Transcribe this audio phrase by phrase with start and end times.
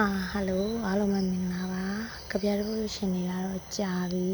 [0.00, 1.86] အာဟယ်လိုအားလုံးပဲမင်္ဂလာပါ
[2.30, 4.30] ကြပြတော့ရှင်နေလာတော့ကြာပြီ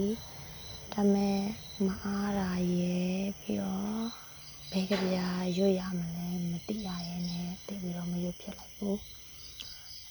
[0.93, 1.41] ဒါပေမဲ့
[1.87, 4.05] မအားတာရယ်ပြီးတော့
[4.71, 5.17] ဘယ်ကြပြ
[5.59, 9.01] ရွတ်ရမလဲမသိရရဲ့နဲ့တိတ်ပြီးတော့မရွတ်ဖြစ်လိုက်ဘူး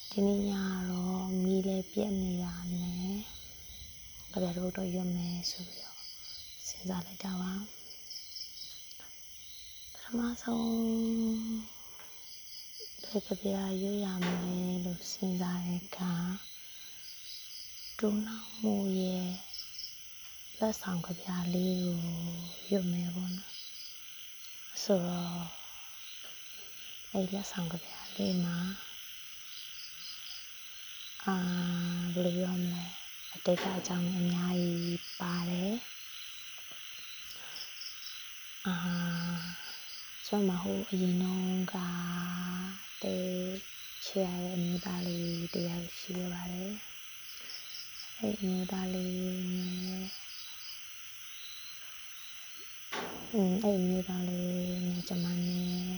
[0.09, 0.51] ဒီနေ့ည
[0.89, 3.15] တော့မီးလေးပြက်နေတာနဲ့
[4.31, 5.97] ကြပြတော့တော့ရွတ်မယ်ဆိုပြီးတော့
[6.68, 7.54] စဉ်းစားလိုက်တာပါ
[9.94, 11.80] ပထမဆုံး
[13.13, 16.13] ဘယ်ကပြာရွတ်ရမလဲလို့စဉ်းစားတဲ့အခါ
[17.99, 19.30] ဒုနာမှုရဲ့
[20.59, 22.00] လက်ဆောင်ကပြာလေးကို
[22.72, 23.53] ရွတ်မယ်ပေါ့နော်
[24.84, 25.44] ဆိုတော့
[27.12, 28.58] အဲ့လက်ဆောင်ကပြာလေးမှာ
[31.25, 31.36] အာ
[32.14, 32.86] ဘယ်လိုပြောမလဲ
[33.34, 35.75] အတိတ်ကအကြောင်းအများကြီးပါတယ်
[38.67, 38.75] အာ
[40.28, 41.75] ကျွန်မဟိုအရင်တော့က
[43.04, 43.26] တဲ့
[44.05, 46.73] ချရတဲ့အမျိုးသားလေးတယောက်ရှိရပါတယ်
[48.20, 49.12] အဲ့အမျိုးသားလေး
[49.56, 50.06] နဲ့
[53.34, 55.92] อืมအဲ့အမျိုးသားလေးနဲ့ကျွန်မနဲ့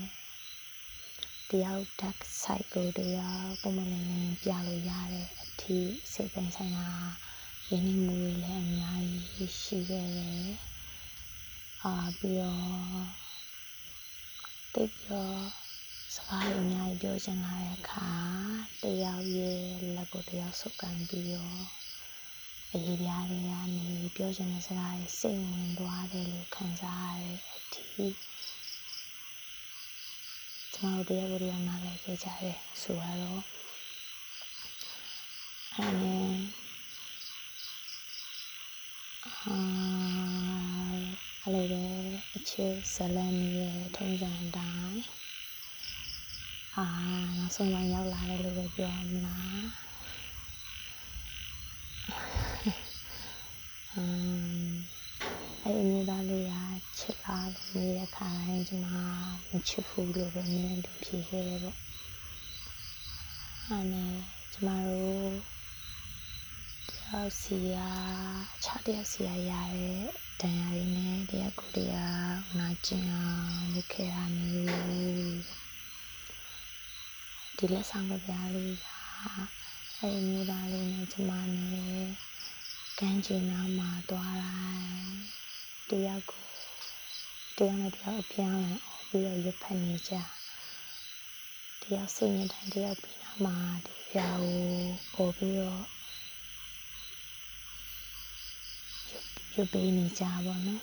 [1.50, 6.88] တယောက် dark side ကိုတယောက်ပုံမှန်လည်းပြလို့ရတဲ့အထီးစိတ်ပိုင်းဆိုင်ရာ
[7.70, 9.00] ရင်းနှီးမှုတွေလည်းအများ
[9.34, 10.48] ကြီးရှိခဲ့တယ်
[11.82, 13.06] အာပြီးတော့
[14.74, 15.63] တိတ်ပြီးတော့
[16.14, 18.10] စကားတွေအများကြီးပြောချင်လာတဲ့အခါ
[18.82, 19.60] တယောက်ရဲ့
[19.96, 21.64] လက်ကိုတယောက်ဆုပ်ကန်ပြီးတော့
[22.72, 27.82] အရေးပြားတွေကနေပြောချင်တဲ့စကားတွေစိတ်ဝင်သွားတယ်လို့ခံစားရတဲ့အထိ
[30.74, 33.42] ကျွန်တော်တို့တရားကိုယ်တရားနားလည်ခဲ့ကြတယ်ဆိုတော့
[35.74, 36.36] အဲနဲ့
[39.26, 39.56] အာ
[41.42, 41.84] အဲ့လိုပဲ
[42.36, 45.23] အချစ်ဇလန်ရဲ့ထုံးစံတိုင်း
[46.76, 46.86] အာ
[47.36, 49.64] နောက်ဆုံးပိုင်းရောက်လာတယ်လို့ပဲပြောမလား
[53.92, 54.74] အမ်
[55.62, 56.54] အဲ့အမျိုးသားလေးက
[56.98, 58.88] ချစ်လာလို့နေတဲ့ခါတိုင်းကျွန်မ
[59.50, 61.78] မချစ်ဘူးလို့ပဲမြင်တယ်ဖြေခဲ့တယ်ပေါ့
[63.68, 64.14] အဲ့နဲ့
[64.52, 65.32] ကျွန်မတို့
[66.88, 67.78] တယောက်စီက
[68.56, 70.04] အခြားတယောက်စီကရတဲ့
[70.40, 75.23] ဒဏ်ရာတွေနဲ့တယောက်ကိုတယောက်နာကျင်အောင်လုပ်ခဲ့ရမျိုး
[77.56, 78.86] ဒီလက်ဆောင်ကပြားလေးက
[79.98, 81.74] အဲ့ဒီမျိုးသားလေးနဲ့ကျမနဲ့
[82.98, 85.14] ကန်းကျင်နာမှာသွားတိုင်း
[85.90, 86.44] တယောက်ကို
[87.56, 90.12] တယောက်နဲ့တယောက်အပြောင်းလဲអော်ပြီးတော့ရွတ်ဖက်နေကြ
[91.82, 94.62] တယောက်စိတ်ညစ်တိုင်းတယောက်ပြီးနာမှာဒီပြားကို
[95.16, 95.84] អော်ပြီးတော့
[99.54, 100.82] ရွတ်ပေးနေကြပါတော့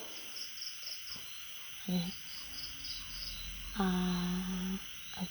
[3.77, 3.87] အာ
[4.59, 4.60] အ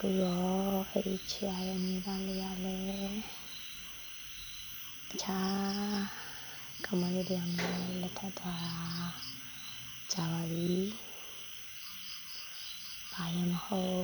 [0.04, 2.78] ခုတော့အဲ့ဒီချရတဲ့မိသားလေးရလဲ
[5.08, 5.98] တခြား
[6.84, 8.76] ကမလေးတွေအများလက်ထပ်သွားတာ
[10.12, 10.70] ကြာပါပြီ။
[13.12, 14.00] ဘာရင်မဟုတ်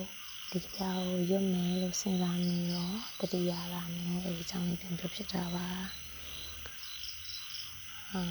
[0.51, 5.69] ဒီကြပြားကိုရွတ်မယ်လို့စဉ်းစားနေတော့တတိယလာနဲ့အဲ့ဒီအကြောင်းလေးပြန်ပြောဖြစ်တာပါ။
[8.13, 8.23] အာ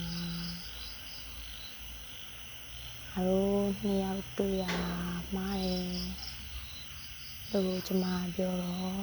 [3.15, 4.65] အရိုးနှစ်ယောက်တွေ့ရ
[5.35, 5.87] မှာတယ်
[7.67, 8.05] လို့ကျမ
[8.35, 8.97] ပြောတော့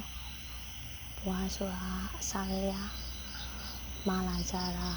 [1.21, 1.83] ဘွားဆိုတာ
[2.19, 2.75] အစားလေးရ
[4.09, 4.91] မာလာကြတာ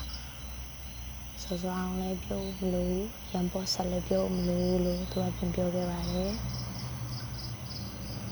[1.42, 2.98] စောစောအောင်လည်းပြောမလို့
[3.34, 6.34] ရံပေါ်ဆက်လည်းပြောမလို့လို့သူကပြန်ပြောခဲ့ပါတယ်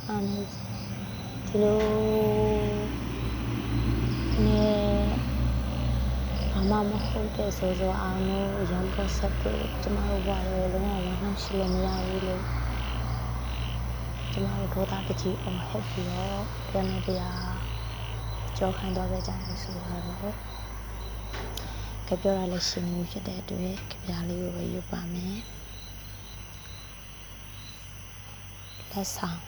[0.07, 0.45] အဲ့နဲ့
[1.47, 1.79] ဒီလို
[4.45, 4.83] နဲ့
[6.51, 12.43] ဘာမှမဟုတ်တဲ့စောစောအောင်လို့ရံပေါ်ဆက်ကိုကျမတို့ဘွားရောလုံးဝဝမ်းရှိလို့မရဘူးလို့
[14.35, 17.53] ကျမတို့ဒေါသတကြီးအောင်ဟက်ပြီးတော့ပြန်နေတရား
[18.57, 20.35] ကြောခံသွားခဲ့ကြတယ်ဆိုတော့
[22.07, 25.37] ကြပြောရလဲရှင်မှုဖြစ်တဲ့အတွက်ကြပြလေးကိုပဲယူပါမယ်
[28.91, 29.39] လက်ဆောင်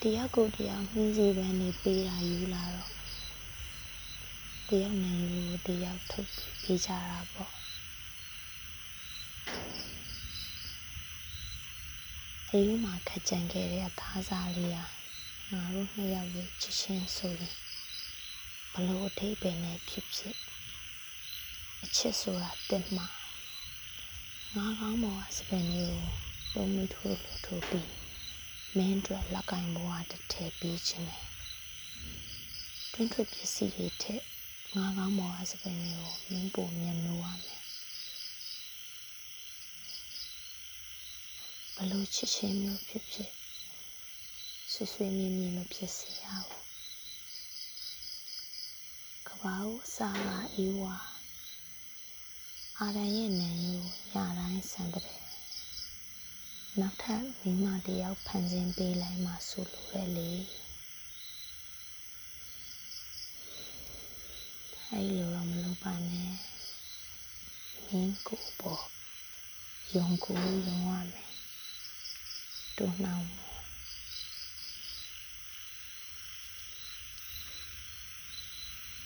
[0.00, 2.90] တယောက်ကိုတယောက်နှင်းစီပန်းနေပေးတာယူလာတော့
[4.68, 7.61] တယောက်နဲ့ယူတယောက်ထုတ်ပြီးပေးကြတာပေါ့
[12.54, 14.84] အယူမှာခက်ကြံခဲ့တဲ့အသားစားလေးဟာ
[15.52, 17.54] ငါတို့နှစ်ယောက်ရဲ့ချစ်ချင်းဆိုရင်
[18.72, 20.36] ဘလို့အထိပ္ပယ်နဲ့ဖြစ်ဖြစ်
[21.84, 23.06] အချစ်ဆိုတာတက်မှာ
[24.56, 26.02] ငါကောင်းပေါ်ကစပယ်မျိုး
[26.52, 27.90] ကိုလုံးမထိုးလို့ထိုးပြီး
[28.76, 31.24] မင်းတို့လက်ကင်ဘဝတစ်ထည့်ပေးခြင်းနဲ့
[32.92, 34.22] တွင်းထွက်ပစ္စည်းတွေထက်
[34.74, 37.61] ငါကောင်းပေါ်ကစပယ်မျိုးကိုမင်းပုံမြင်လို့ရမယ်
[41.82, 43.30] ဘလို့ချစ်ချင်းမျိုးဖြစ်ဖြစ်
[44.72, 46.62] ဆွေဆွေမြင်းမြင်းမဖြစ်စေရဘူး
[49.42, 50.94] ပါဘူးအစာကအေးဝါ
[52.78, 53.76] အာရန်ရဲ့နံယူ
[54.12, 55.06] ညတိုင်းဆန်တဲ့
[56.80, 60.30] နောက်ထပ်မိမတစ်ယောက်ဖန်ဆင်းပေးလိုက်မှဆိုလိုတယ်လေ
[64.88, 66.32] အဲ့လိုတော့မလုပ်ပါနဲ့
[67.86, 68.82] မင်းကိုပေါ့
[69.96, 70.54] ယုံကိုယုံ
[70.88, 71.31] ရမယ်
[72.78, 73.51] တို့နှောင်းမယ်